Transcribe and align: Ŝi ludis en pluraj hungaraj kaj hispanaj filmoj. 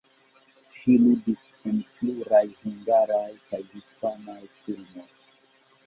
Ŝi 0.77 0.95
ludis 1.03 1.43
en 1.73 1.77
pluraj 1.99 2.43
hungaraj 2.65 3.29
kaj 3.53 3.63
hispanaj 3.71 4.43
filmoj. 4.59 5.11